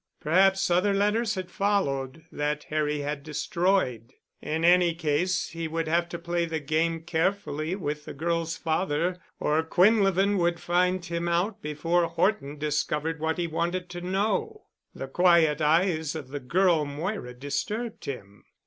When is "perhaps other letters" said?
0.19-1.35